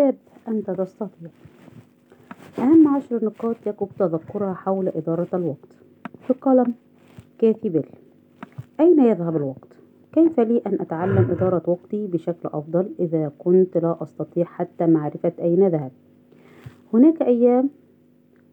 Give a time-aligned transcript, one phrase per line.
[0.00, 0.14] الكتاب
[0.48, 1.30] أنت تستطيع.
[2.58, 5.78] أهم عشر نقاط يجب تذكرها حول إدارة الوقت.
[6.30, 6.74] بقلم
[7.38, 7.86] كاثي بيل
[8.80, 9.68] أين يذهب الوقت؟
[10.12, 15.68] كيف لي أن أتعلم إدارة وقتي بشكل أفضل إذا كنت لا أستطيع حتى معرفة أين
[15.68, 15.92] ذهب؟
[16.94, 17.70] هناك أيام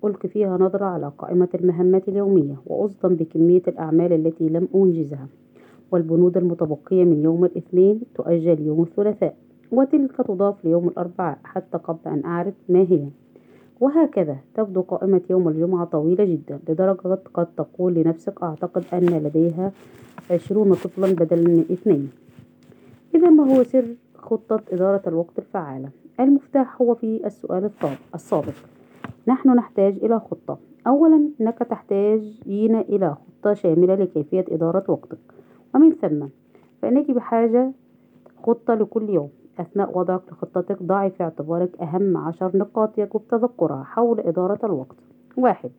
[0.06, 5.28] ألقي فيها نظرة على قائمة المهمات اليومية وأصدم بكمية الأعمال التي لم أنجزها.
[5.92, 9.36] والبنود المتبقية من يوم الاثنين تؤجل يوم الثلاثاء.
[9.72, 13.08] وتلك تضاف ليوم الأربعاء حتى قبل أن أعرف ما هي.
[13.80, 19.72] وهكذا تبدو قائمة يوم الجمعة طويلة جدا لدرجة قد تقول لنفسك أعتقد أن لديها
[20.32, 22.12] عشرون طفلا بدلا من اثنين.
[23.16, 27.70] إذا ما هو سر خطة إدارة الوقت الفعالة؟ المفتاح هو في السؤال
[28.16, 28.54] السابق.
[29.28, 30.58] نحن نحتاج إلى خطة.
[30.88, 35.18] أولا إنك تحتاجين إلى خطة شاملة لكيفية إدارة وقتك.
[35.76, 36.26] ومن ثم
[36.82, 37.72] فإنك بحاجة
[38.44, 39.30] خطة لكل يوم.
[39.60, 44.96] أثناء وضعك لخطتك ضعي في اعتبارك أهم عشر نقاط يجب تذكرها حول إدارة الوقت.
[45.38, 45.72] واحد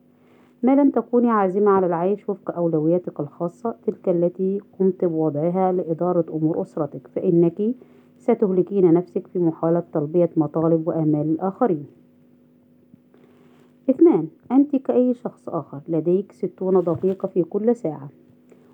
[0.63, 6.63] ما لن تكوني عازمة على العيش وفق أولوياتك الخاصة تلك التي قمت بوضعها لإدارة أمور
[6.63, 7.75] أسرتك فإنك
[8.19, 11.87] ستهلكين نفسك في محاولة تلبية مطالب وآمال الآخرين.
[13.91, 18.09] اثنان أنت كأي شخص آخر لديك ستون دقيقة في كل ساعة.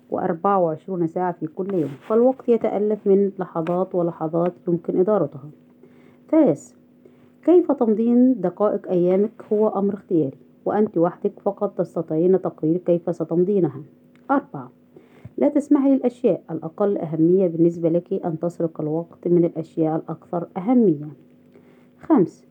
[0.09, 5.49] وأربعة وعشرون ساعة في كل يوم فالوقت يتألف من لحظات ولحظات يمكن إدارتها.
[6.31, 6.73] ثلاث
[7.45, 13.81] كيف تمضين دقائق أيامك هو أمر اختياري وأنت وحدك فقط تستطيعين تقرير كيف ستمضينها.
[14.31, 14.71] أربعة
[15.37, 21.07] لا تسمحي للأشياء الأقل أهمية بالنسبة لك أن تسرق الوقت من الأشياء الأكثر أهمية.
[21.99, 22.45] خمس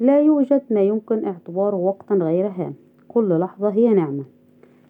[0.00, 2.74] لا يوجد ما يمكن اعتباره وقتا غير هام
[3.08, 4.24] كل لحظة هي نعمة.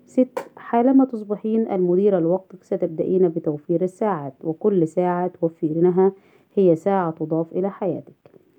[0.06, 6.12] ست حالما تصبحين المديرة لوقتك ستبدأين بتوفير الساعات وكل ساعة توفرينها
[6.54, 8.14] هي ساعة تضاف إلى حياتك.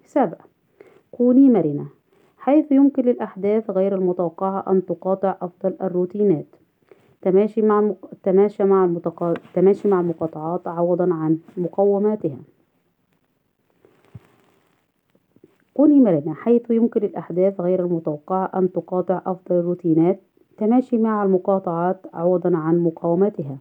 [0.06, 0.46] سبعة
[1.12, 1.88] كوني مرنة
[2.38, 6.46] حيث يمكن للأحداث غير المتوقعة أن تقاطع أفضل الروتينات.
[7.22, 8.10] تماشي مع المق...
[8.24, 9.34] تماشى مع المتقا...
[9.54, 12.38] تماشي مع المقاطعات عوضا عن مقوماتها.
[15.74, 20.20] كوني مرنة حيث يمكن للأحداث غير المتوقعة أن تقاطع أفضل الروتينات.
[20.58, 23.58] تماشي مع المقاطعات عوضا عن مقاومتها.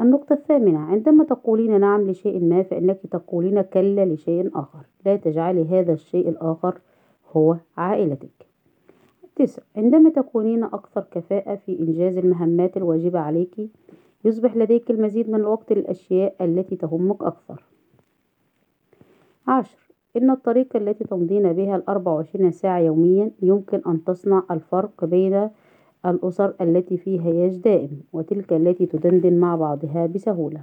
[0.00, 4.86] النقطة الثامنة عندما تقولين نعم لشيء ما فإنك تقولين كلا لشيء آخر.
[5.06, 6.78] لا تجعلي هذا الشيء الآخر
[7.36, 8.46] هو عائلتك.
[9.36, 13.70] تسع عندما تكونين أكثر كفاءة في إنجاز المهمات الواجبة عليك
[14.24, 17.64] يصبح لديك المزيد من الوقت للأشياء التي تهمك أكثر.
[19.48, 19.83] عشر
[20.16, 25.50] إن الطريقة التي تمضين بها الأربع وعشرين ساعة يوميا يمكن أن تصنع الفرق بين
[26.06, 30.62] الأسر التي فيها هياج دائم وتلك التي تدندن مع بعضها بسهولة.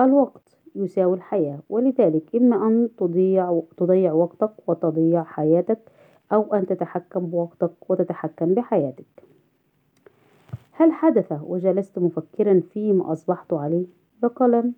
[0.00, 5.78] الوقت يساوي الحياة ولذلك إما أن تضيع, تضيع وقتك وتضيع حياتك
[6.32, 9.24] أو أن تتحكم بوقتك وتتحكم بحياتك.
[10.72, 13.86] هل حدث وجلست مفكرا فيما أصبحت عليه؟
[14.22, 14.72] بقلم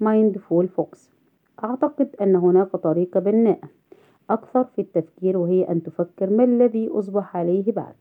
[0.00, 1.19] مايندفول فوكس.
[1.64, 3.68] أعتقد أن هناك طريقة بناءة
[4.30, 7.94] أكثر في التفكير وهي أن تفكر ما الذي أصبح عليه بعد؟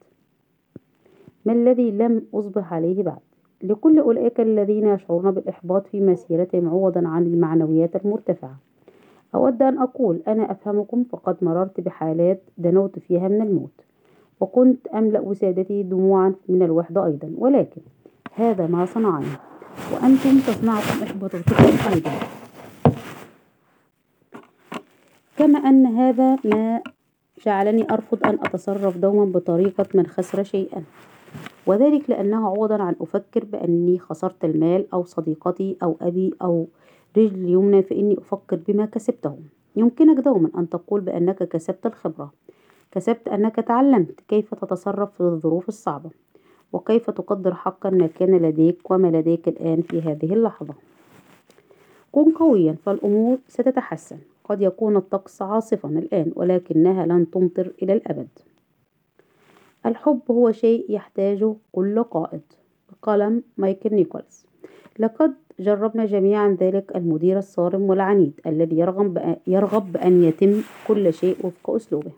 [1.46, 3.20] ما الذي لم أصبح عليه بعد؟
[3.64, 8.56] لكل أولئك الذين يشعرون بالإحباط في مسيرتهم عوضا عن المعنويات المرتفعة.
[9.36, 13.82] أود أن أقول أنا أفهمكم فقد مررت بحالات دنوت فيها من الموت
[14.40, 17.82] وكنت أملأ وسادتي دموعا من الوحدة أيضا ولكن
[18.36, 19.26] هذا ما صنعني
[19.94, 22.39] وأنتم تصنعكم إحباطاتكم أيضا
[25.40, 26.82] كما أن هذا ما
[27.46, 30.84] جعلني أرفض أن أتصرف دوما بطريقة من خسر شيئا.
[31.68, 36.68] وذلك لأنه عوضا عن أفكر بأني خسرت المال أو صديقتي أو أبي أو
[37.18, 39.38] رجل اليمنى فإني أفكر بما كسبته.
[39.76, 42.34] يمكنك دوما أن تقول بأنك كسبت الخبرة.
[42.92, 46.10] كسبت أنك تعلمت كيف تتصرف في الظروف الصعبة
[46.74, 50.74] وكيف تقدر حقا ما كان لديك وما لديك الآن في هذه اللحظة.
[52.12, 54.18] كن قويا فالأمور ستتحسن.
[54.50, 58.28] قد يكون الطقس عاصفا الآن ولكنها لن تمطر إلى الأبد.
[59.86, 62.42] الحب هو شيء يحتاجه كل قائد.
[63.02, 64.46] قلم مايكل نيكولز.
[65.00, 71.70] لقد جربنا جميعا ذلك المدير الصارم والعنيد الذي يرغب, يرغب بأن يتم كل شيء وفق
[71.70, 72.12] أسلوبه.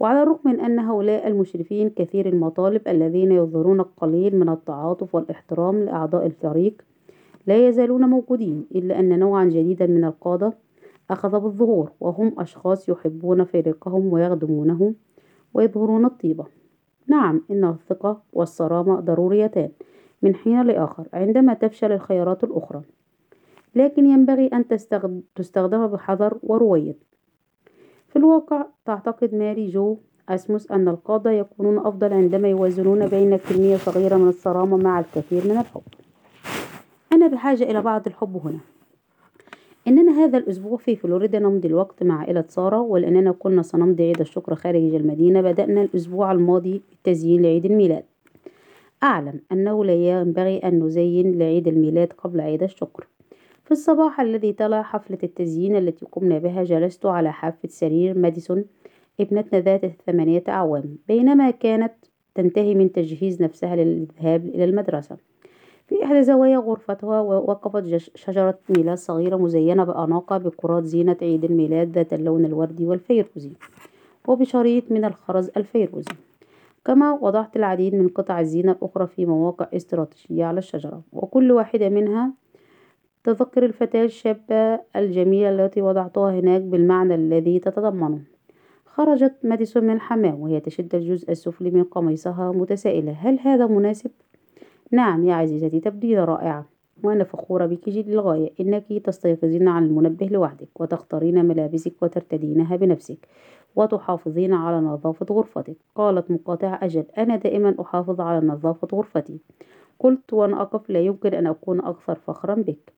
[0.00, 6.26] وعلى الرغم من أن هؤلاء المشرفين كثير المطالب الذين يظهرون القليل من التعاطف والإحترام لأعضاء
[6.26, 6.82] الفريق
[7.46, 10.52] لا يزالون موجودين إلا أن نوعا جديدا من القادة
[11.10, 14.94] أخذ بالظهور وهم أشخاص يحبون فريقهم ويخدمونه
[15.54, 16.44] ويظهرون الطيبة.
[17.06, 19.70] نعم إن الثقة والصرامة ضروريتان
[20.22, 22.82] من حين لآخر عندما تفشل الخيارات الأخرى
[23.74, 24.68] لكن ينبغي أن
[25.34, 26.96] تستخدم بحذر ورويد.
[28.08, 29.96] في الواقع تعتقد ماري جو
[30.28, 35.58] أسموس أن القادة يكونون أفضل عندما يوازنون بين كمية صغيرة من الصرامة مع الكثير من
[35.58, 35.82] الحب.
[37.12, 38.58] أنا بحاجة إلى بعض الحب هنا.
[39.88, 44.54] إننا هذا الأسبوع في فلوريدا نمضي الوقت مع عائلة سارة ولأننا كنا سنمضي عيد الشكر
[44.54, 48.04] خارج المدينة بدأنا الأسبوع الماضي بالتزيين لعيد الميلاد.
[49.02, 53.06] أعلم أنه لا ينبغي أن نزين لعيد الميلاد قبل عيد الشكر.
[53.64, 58.64] في الصباح الذي تلا حفلة التزيين التي قمنا بها جلست على حافة سرير ماديسون
[59.20, 60.98] ابنتنا ذات الثمانية أعوام.
[61.08, 61.92] بينما كانت
[62.34, 65.16] تنتهي من تجهيز نفسها للذهاب إلى المدرسة.
[65.86, 72.12] في إحدى زوايا غرفتها وقفت شجرة ميلاد صغيرة مزينة بأناقة بكرات زينة عيد الميلاد ذات
[72.12, 73.52] اللون الوردي والفيروزي
[74.28, 76.12] وبشريط من الخرز الفيروزي.
[76.84, 82.32] كما وضعت العديد من قطع الزينة الأخرى في مواقع استراتيجية على الشجرة وكل واحدة منها
[83.24, 88.20] تذكر الفتاة الشابة الجميلة التي وضعتها هناك بالمعنى الذي تتضمنه.
[88.86, 93.12] خرجت ماديسون من الحمام وهي تشد الجزء السفلي من قميصها متسائلة.
[93.12, 94.10] هل هذا مناسب؟
[94.92, 96.66] نعم يا عزيزتي تبدين رائعة
[97.02, 98.52] وأنا فخورة بك جد للغاية.
[98.60, 103.28] إنك تستيقظين عن المنبه لوحدك وتختارين ملابسك وترتدينها بنفسك
[103.76, 105.76] وتحافظين على نظافة غرفتك.
[105.94, 109.38] قالت مقاطعة أجل أنا دائما أحافظ على نظافة غرفتي.
[109.98, 112.92] قلت وأنا أقف لا يمكن أن أكون أكثر فخرا بك.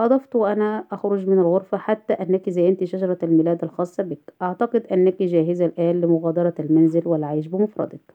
[0.00, 4.32] أضفت وأنا أخرج من الغرفة حتى أنك زينت شجرة الميلاد الخاصة بك.
[4.42, 8.14] أعتقد أنك جاهزة الآن لمغادرة المنزل والعيش بمفردك.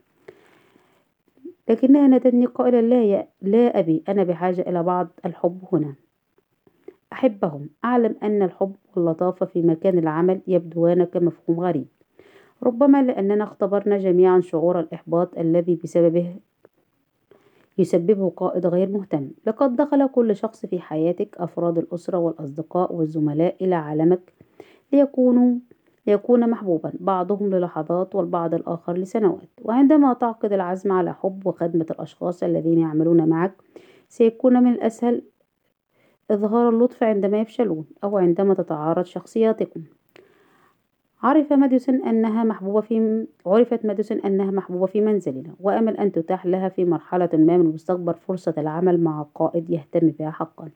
[1.69, 5.95] لكنها نادتني قائلة لا يا لا أبي أنا بحاجة إلى بعض الحب هنا.
[7.13, 7.69] أحبهم.
[7.85, 11.87] أعلم أن الحب واللطافة في مكان العمل يبدوان كمفهوم غريب.
[12.63, 16.35] ربما لأننا اختبرنا جميعا شعور الإحباط الذي بسببه
[17.77, 19.29] يسببه قائد غير مهتم.
[19.47, 24.33] لقد دخل كل شخص في حياتك أفراد الأسرة والأصدقاء والزملاء إلى عالمك
[24.93, 25.55] ليكونوا
[26.07, 29.49] ليكون محبوبا بعضهم للحظات والبعض الآخر لسنوات.
[29.61, 33.53] وعندما تعقد العزم على حب وخدمة الأشخاص الذين يعملون معك
[34.09, 35.21] سيكون من الأسهل
[36.31, 39.81] إظهار اللطف عندما يفشلون أو عندما تتعارض شخصياتكم.
[41.23, 46.69] عرف ماديسون أنها محبوبة في عرفت ماديسون أنها محبوبة في منزلنا وأمل أن تتاح لها
[46.69, 50.69] في مرحلة ما من المستقبل فرصة العمل مع قائد يهتم بها حقا.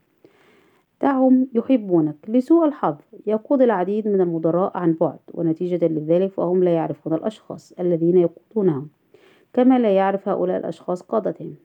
[1.01, 2.95] دعهم يحبونك لسوء الحظ
[3.27, 8.89] يقود العديد من المدراء عن بعد ونتيجة لذلك فهم لا يعرفون الأشخاص الذين يقودونهم
[9.53, 11.55] كما لا يعرف هؤلاء الأشخاص قادتهم.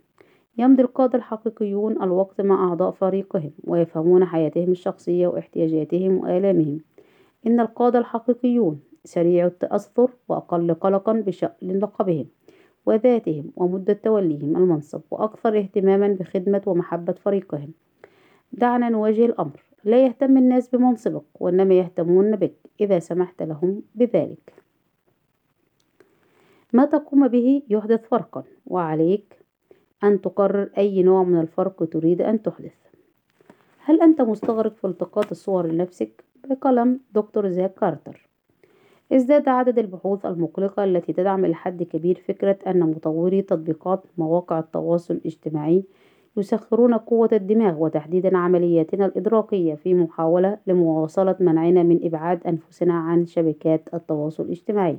[0.59, 6.81] يمضي القادة الحقيقيون الوقت مع أعضاء فريقهم ويفهمون حياتهم الشخصية واحتياجاتهم وآلامهم.
[7.47, 12.27] إن القادة الحقيقيون سريع التأثر وأقل قلقا بشأن لقبهم
[12.87, 17.73] وذاتهم ومدة توليهم المنصب وأكثر اهتماما بخدمة ومحبة فريقهم.
[18.53, 19.63] دعنا نواجه الأمر.
[19.85, 24.53] لا يهتم الناس بمنصبك وإنما يهتمون بك إذا سمحت لهم بذلك.
[26.73, 29.37] ما تقوم به يحدث فرقا وعليك
[30.05, 32.75] أن تقرر أي نوع من الفرق تريد أن تحدث.
[33.79, 38.27] هل أنت مستغرق في التقاط الصور لنفسك؟ بقلم دكتور زاك كارتر.
[39.13, 45.15] ازداد عدد البحوث المقلقة التي تدعم إلى حد كبير فكرة أن مطوري تطبيقات مواقع التواصل
[45.15, 45.85] الاجتماعي
[46.37, 53.89] يسخرون قوة الدماغ وتحديدا عملياتنا الإدراكية في محاولة لمواصلة منعنا من إبعاد أنفسنا عن شبكات
[53.95, 54.99] التواصل الاجتماعي.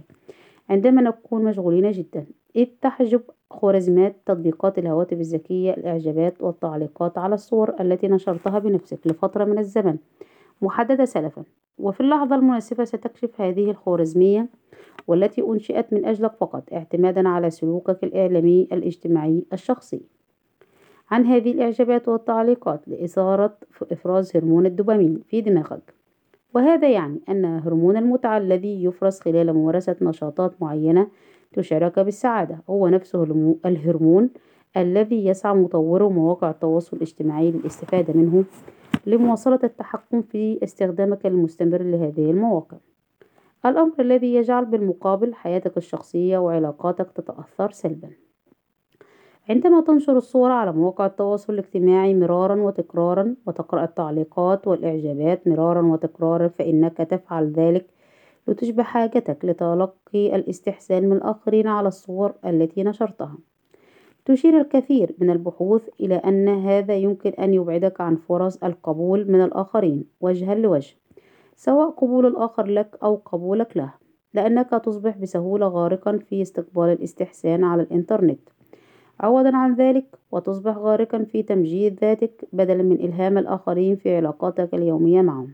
[0.70, 8.08] عندما نكون مشغولين جدا إذ تحجب خوارزميات تطبيقات الهواتف الذكية الإعجابات والتعليقات على الصور التي
[8.08, 9.98] نشرتها بنفسك لفترة من الزمن.
[10.62, 11.44] محددة سلفا
[11.78, 14.50] وفي اللحظة المناسبة ستكشف هذه الخوارزمية
[15.08, 20.17] والتي أنشئت من أجلك فقط اعتمادا على سلوكك الإعلامي الاجتماعي الشخصي.
[21.12, 23.58] عن هذه الإعجابات والتعليقات لإثارة
[23.92, 25.94] إفراز هرمون الدوبامين في دماغك.
[26.54, 31.08] وهذا يعني أن هرمون المتعة الذي يفرز خلال ممارسة نشاطات معينة
[31.54, 32.60] تشعرك بالسعادة.
[32.70, 33.24] هو نفسه
[33.66, 34.30] الهرمون
[34.78, 38.44] الذي يسعى مطورو مواقع التواصل الاجتماعي للاستفادة منه
[39.06, 42.78] لمواصلة التحكم في استخدامك المستمر لهذه المواقع.
[43.66, 48.27] الأمر الذي يجعل بالمقابل حياتك الشخصية وعلاقاتك تتأثر سلبًا.
[49.50, 56.98] عندما تنشر الصور على مواقع التواصل الاجتماعي مرارا وتكرارا وتقرأ التعليقات والإعجابات مرارا وتكرارا فإنك
[56.98, 57.86] تفعل ذلك
[58.48, 63.38] لتشبع حاجتك لتلقي الاستحسان من الآخرين على الصور التي نشرتها.
[64.26, 70.06] تشير الكثير من البحوث إلى أن هذا يمكن أن يبعدك عن فرص القبول من الآخرين
[70.22, 70.96] وجها لوجه
[71.56, 73.94] سواء قبول الآخر لك أو قبولك له
[74.34, 78.40] لأنك تصبح بسهولة غارقا في استقبال الاستحسان على الإنترنت.
[79.20, 85.22] عوضا عن ذلك وتصبح غارقا في تمجيد ذاتك بدلا من إلهام الآخرين في علاقاتك اليومية
[85.22, 85.54] معهم.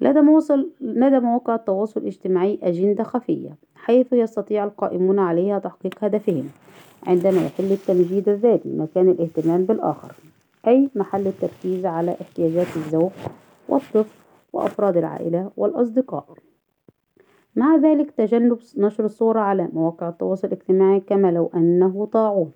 [0.00, 6.48] لدى مواصل لدى مواقع التواصل الاجتماعي أجندة خفية حيث يستطيع القائمون عليها تحقيق هدفهم
[7.06, 10.12] عندما يحل التمجيد الذاتي مكان الاهتمام بالآخر
[10.66, 13.10] أي محل التركيز على احتياجات الزوج
[13.68, 14.04] والطفل
[14.52, 16.24] وأفراد العائلة والأصدقاء.
[17.58, 22.50] مع ذلك تجنب نشر الصور على مواقع التواصل الاجتماعي كما لو أنه طاعون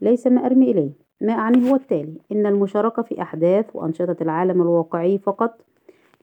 [0.00, 0.90] ليس ما أرمي إليه.
[1.20, 2.14] ما أعنيه هو التالي.
[2.32, 5.60] إن المشاركة في أحداث وأنشطة العالم الواقعي فقط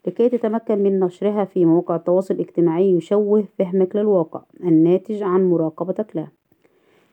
[0.07, 6.27] لكي تتمكن من نشرها في مواقع التواصل الاجتماعي يشوه فهمك للواقع الناتج عن مراقبتك له.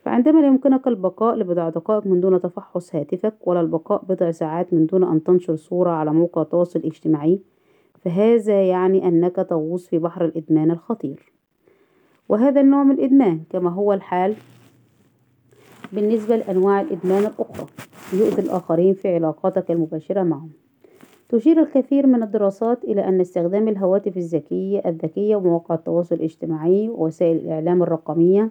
[0.05, 4.87] فعندما لا يمكنك البقاء لبضع دقائق من دون تفحص هاتفك ولا البقاء بضع ساعات من
[4.87, 7.41] دون أن تنشر صورة على موقع التواصل الاجتماعي
[8.05, 11.33] فهذا يعني أنك تغوص في بحر الإدمان الخطير.
[12.29, 14.35] وهذا النوع من الإدمان كما هو الحال
[15.93, 17.67] بالنسبة لأنواع الإدمان الأخرى
[18.13, 20.51] يؤذي الآخرين في علاقاتك المباشرة معهم.
[21.29, 27.83] تشير الكثير من الدراسات إلى أن استخدام الهواتف الذكية الذكية ومواقع التواصل الاجتماعي ووسائل الإعلام
[27.83, 28.51] الرقمية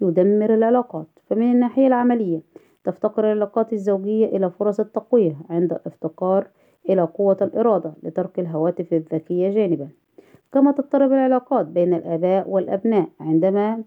[0.00, 1.06] يدمر العلاقات.
[1.30, 2.40] فمن الناحية العملية
[2.84, 6.46] تفتقر العلاقات الزوجية إلى فرص التقوية عند الافتقار
[6.88, 9.88] إلى قوة الإرادة لترك الهواتف الذكية جانبًا،
[10.52, 13.82] كما تضطرب العلاقات بين الآباء والأبناء عندما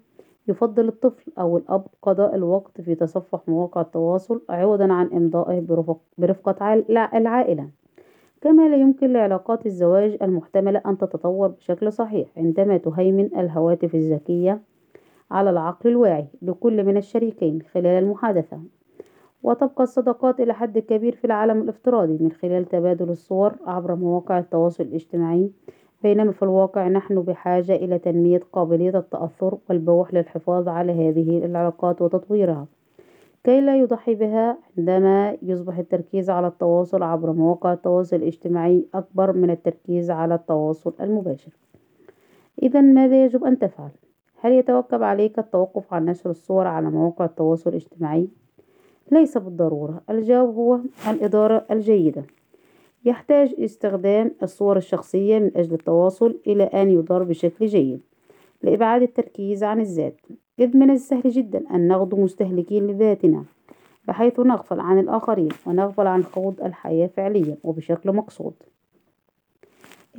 [0.48, 5.60] يفضل الطفل أو الأب قضاء الوقت في تصفح مواقع التواصل عوضًا عن إمضائه
[6.18, 6.74] برفقة
[7.14, 7.70] العائلة،
[8.42, 14.62] كما لا يمكن لعلاقات الزواج المحتملة أن تتطور بشكل صحيح عندما تهيمن الهواتف الذكية
[15.32, 18.60] على العقل الواعي لكل من الشريكين خلال المحادثة.
[19.44, 24.84] وتبقى الصداقات إلى حد كبير في العالم الافتراضي من خلال تبادل الصور عبر مواقع التواصل
[24.84, 25.52] الاجتماعي
[26.04, 32.68] بينما في الواقع نحن بحاجة إلى تنمية قابلية التأثر والبوح للحفاظ على هذه العلاقات وتطويرها
[33.44, 39.50] كي لا يضحي بها عندما يصبح التركيز على التواصل عبر مواقع التواصل الاجتماعي أكبر من
[39.50, 41.52] التركيز على التواصل المباشر
[42.64, 43.92] إذا ماذا يجب أن تفعل؟
[44.42, 48.28] هل يتوجب عليك التوقف عن نشر الصور على مواقع التواصل الاجتماعي؟
[49.12, 50.02] ليس بالضرورة.
[50.10, 52.24] الجواب هو الإدارة الجيدة.
[53.06, 58.02] يحتاج استخدام الصور الشخصية من أجل التواصل إلى أن يدار بشكل جيد
[58.64, 60.22] لإبعاد التركيز عن الذات.
[60.60, 63.44] إذ من السهل جدا أن نغدو مستهلكين لذاتنا
[64.08, 68.54] بحيث نغفل عن الآخرين ونغفل عن خوض الحياة فعليا وبشكل مقصود.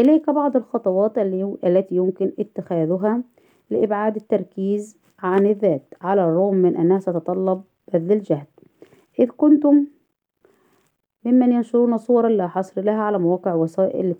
[0.01, 1.19] إليك بعض الخطوات
[1.65, 3.23] التي يمكن اتخاذها
[3.71, 5.95] لإبعاد التركيز عن الذات.
[6.01, 8.47] على الرغم من أنها ستتطلب بذل الجهد.
[9.19, 9.87] إذ كنتم
[11.25, 14.11] ممن ينشرون صورا لا حصر لها على مواقع وسائل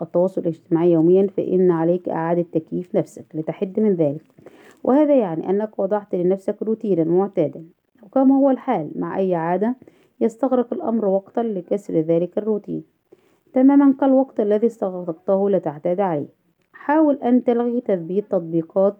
[0.00, 4.22] التواصل, الاجتماعي يوميا فإن عليك إعادة تكييف نفسك لتحد من ذلك.
[4.84, 7.64] وهذا يعني أنك وضعت لنفسك روتينا معتادا.
[8.02, 9.76] وكما هو الحال مع أي عادة
[10.20, 12.84] يستغرق الأمر وقتا لكسر ذلك الروتين.
[13.52, 16.28] تماما كالوقت الذي استغرقته لتعتاد عليه.
[16.72, 18.96] حاول أن تلغي تثبيت تطبيقات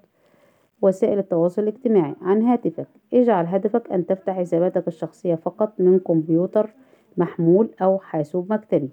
[0.82, 2.14] وسائل التواصل الاجتماعي.
[2.20, 2.86] عن هاتفك.
[3.14, 6.74] اجعل هدفك أن تفتح حساباتك الشخصية فقط من كمبيوتر
[7.16, 8.90] محمول أو حاسوب مكتبي.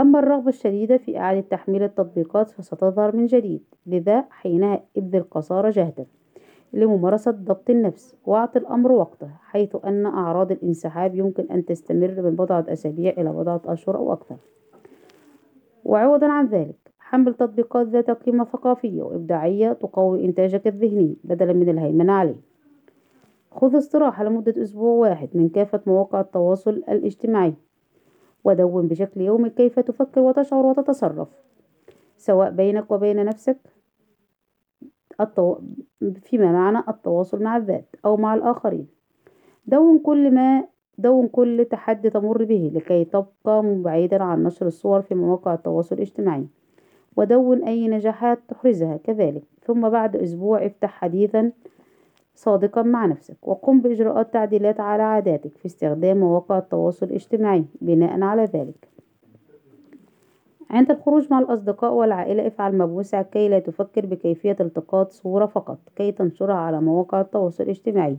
[0.00, 3.62] أما الرغبة الشديدة في إعادة تحميل التطبيقات فستظهر من جديد.
[3.86, 6.06] لذا حينها ابذل قصارى جهدك
[6.72, 12.64] لممارسة ضبط النفس واعط الأمر وقته حيث أن أعراض الانسحاب يمكن أن تستمر من بضعة
[12.68, 14.36] أسابيع إلى بضعة أشهر أو أكثر.
[15.84, 16.83] وعوضا عن ذلك
[17.14, 22.40] حمل تطبيقات ذات قيمة ثقافية وإبداعية تقوي إنتاجك الذهني بدلا من الهيمنة عليه.
[23.50, 27.54] خذ استراحة لمدة أسبوع واحد من كافة مواقع التواصل الاجتماعي
[28.44, 31.28] ودون بشكل يومي كيف تفكر وتشعر وتتصرف
[32.16, 33.58] سواء بينك وبين نفسك
[35.20, 35.58] التو...
[36.22, 38.86] فيما معنى التواصل مع الذات أو مع الآخرين.
[39.66, 40.64] دون كل ما
[40.98, 46.46] دون كل تحدي تمر به لكي تبقى بعيدا عن نشر الصور في مواقع التواصل الاجتماعي.
[47.16, 49.42] ودون أي نجاحات تحرزها كذلك.
[49.66, 51.52] ثم بعد أسبوع افتح حديثا
[52.34, 58.44] صادقا مع نفسك وقم بإجراءات تعديلات على عاداتك في استخدام مواقع التواصل الاجتماعي بناء على
[58.44, 58.88] ذلك.
[60.70, 65.78] عند الخروج مع الأصدقاء والعائلة افعل ما بوسعك كي لا تفكر بكيفية التقاط صورة فقط
[65.96, 68.16] كي تنشرها على مواقع التواصل الاجتماعي.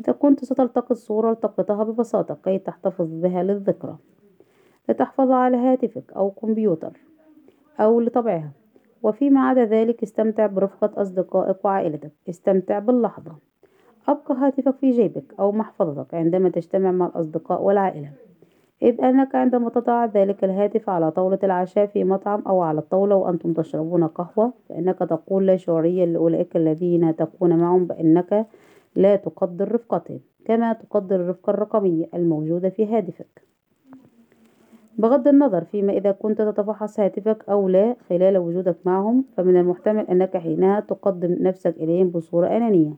[0.00, 3.96] إذا كنت ستلتقط صورة التقطها ببساطة كي تحتفظ بها للذكرى.
[4.88, 7.07] لتحفظ على هاتفك أو كمبيوتر.
[7.80, 8.50] أو لطبعها.
[9.02, 12.12] وفيما عدا ذلك استمتع برفقة أصدقائك وعائلتك.
[12.28, 13.32] استمتع باللحظة.
[14.08, 18.10] أبقى هاتفك في جيبك أو محفظتك عندما تجتمع مع الأصدقاء والعائلة.
[18.82, 23.52] إذ أنك عندما تضع ذلك الهاتف على طاولة العشاء في مطعم أو على الطاولة وأنتم
[23.52, 28.46] تشربون قهوة فإنك تقول لا شعوريا لأولئك الذين تكون معهم بأنك
[28.96, 33.47] لا تقدر رفقتهم كما تقدر الرفقة الرقمية الموجودة في هاتفك.
[34.98, 40.36] بغض النظر فيما إذا كنت تتفحص هاتفك أو لا خلال وجودك معهم فمن المحتمل أنك
[40.36, 42.92] حينها تقدم نفسك إليهم بصورة أنانية.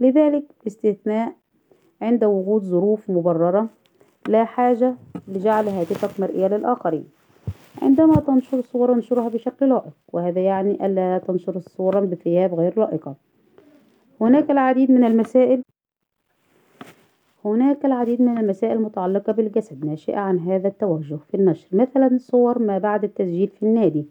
[0.00, 1.32] لذلك باستثناء
[2.02, 3.68] عند وجود ظروف مبررة
[4.28, 4.94] لا حاجة
[5.28, 7.04] لجعل هاتفك مرئية للآخرين.
[7.82, 13.14] عندما تنشر صورة انشرها بشكل لائق وهذا يعني ألا تنشر الصورة بثياب غير لائقة.
[14.20, 15.62] هناك العديد من المسائل
[17.54, 22.78] هناك العديد من المسائل المتعلقة بالجسد ناشئة عن هذا التوجه في النشر مثلا صور ما
[22.78, 24.06] بعد التسجيل في النادي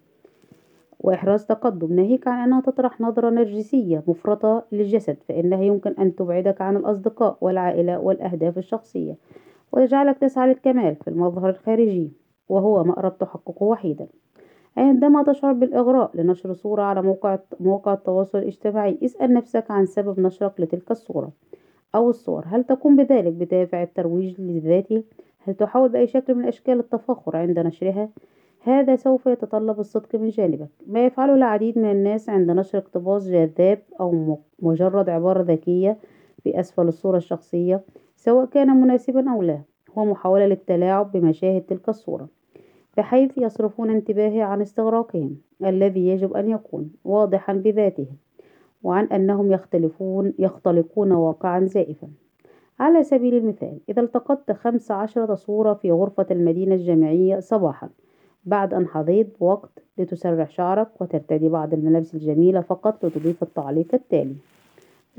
[0.99, 6.77] وإحراز تقدم ناهيك عن أنها تطرح نظرة نرجسية مفرطة للجسد فإنها يمكن أن تبعدك عن
[6.77, 9.17] الأصدقاء والعائلة والأهداف الشخصية
[9.71, 12.11] وتجعلك تسعى للكمال في المظهر الخارجي
[12.49, 14.07] وهو مأرب تحققه وحيدا.
[14.77, 20.59] عندما تشعر بالإغراء لنشر صورة على موقع مواقع التواصل الاجتماعي اسأل نفسك عن سبب نشرك
[20.59, 21.31] لتلك الصورة.
[21.95, 25.03] أو الصور هل تقوم بذلك بدافع الترويج لذاته؟
[25.39, 28.09] هل تحاول بأي شكل من أشكال التفاخر عند نشرها؟
[28.61, 33.79] هذا سوف يتطلب الصدق من جانبك ما يفعله العديد من الناس عند نشر اقتباس جذاب
[33.99, 35.97] أو مجرد عبارة ذكية
[36.43, 37.81] في أسفل الصورة الشخصية
[38.15, 39.61] سواء كان مناسبا أو لا
[39.97, 42.29] هو محاولة للتلاعب بمشاهد تلك الصورة
[42.97, 48.07] بحيث يصرفون انتباهي عن استغراقهم الذي يجب أن يكون واضحا بذاته
[48.83, 52.07] وعن أنهم يختلفون يختلقون واقعا زائفا.
[52.79, 57.89] على سبيل المثال إذا التقطت خمس عشرة صورة في غرفة المدينة الجامعية صباحا.
[58.45, 64.35] بعد أن حظيت بوقت لتسرح شعرك وترتدي بعض الملابس الجميلة فقط لتضيف التعليق التالي.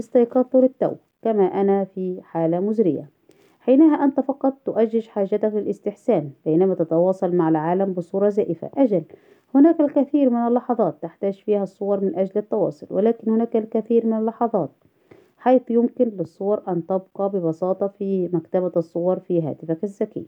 [0.00, 3.08] استيقظت للتو كما أنا في حالة مزرية.
[3.60, 8.70] حينها أنت فقط تؤجج حاجتك للاستحسان بينما تتواصل مع العالم بصورة زائفة.
[8.76, 9.02] أجل
[9.54, 14.70] هناك الكثير من اللحظات تحتاج فيها الصور من أجل التواصل ولكن هناك الكثير من اللحظات
[15.38, 20.26] حيث يمكن للصور أن تبقى ببساطة في مكتبة الصور في هاتفك الذكي.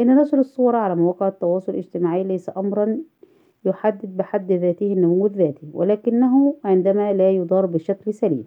[0.00, 2.98] إن نشر الصور على مواقع التواصل الاجتماعي ليس أمرا
[3.64, 8.44] يحدد بحد ذاته النمو الذاتي ولكنه عندما لا يدار بشكل سليم.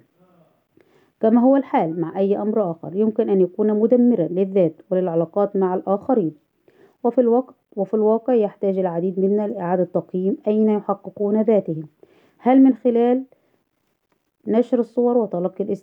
[1.19, 6.35] كما هو الحال مع أي أمر آخر يمكن أن يكون مدمرا للذات وللعلاقات مع الآخرين.
[7.03, 11.87] وفي الوقت وفي الواقع يحتاج العديد منا لإعادة تقييم أين يحققون ذاتهم.
[12.37, 13.23] هل من خلال
[14.47, 15.75] نشر الصور وتلقي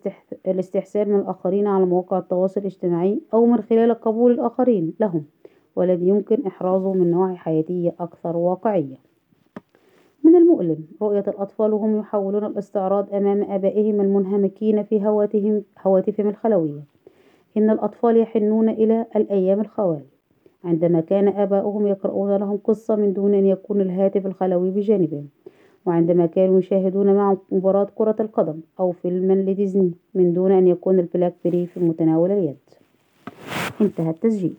[0.47, 5.25] الاستحسان من الآخرين على مواقع التواصل الاجتماعي أو من خلال قبول الآخرين لهم
[5.77, 8.97] والذي يمكن إحرازه من نواحي حياتية أكثر واقعية؟
[10.25, 16.85] من المؤلم رؤية الأطفال وهم يحاولون الاستعراض أمام آبائهم المنهمكين في هواتهم هواتفهم الخلوية.
[17.57, 20.05] إن الأطفال يحنون إلى الأيام الخوال
[20.65, 25.29] عندما كان آباؤهم يقرؤون لهم قصة من دون أن يكون الهاتف الخلوي بجانبهم
[25.87, 31.35] وعندما كانوا يشاهدون معهم مباراة كرة القدم أو فيلما لديزني من دون أن يكون البلاك
[31.45, 32.57] بري في متناول اليد.
[33.81, 34.55] انتهى التسجيل.